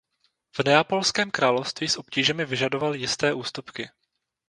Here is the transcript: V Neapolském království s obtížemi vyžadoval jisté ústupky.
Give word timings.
V 0.57 0.63
Neapolském 0.65 1.31
království 1.31 1.87
s 1.89 1.97
obtížemi 1.97 2.45
vyžadoval 2.45 2.95
jisté 2.95 3.33
ústupky. 3.33 3.89